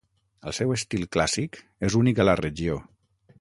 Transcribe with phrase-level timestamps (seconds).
[0.51, 2.81] El seu estil clàssic és únic a la regió.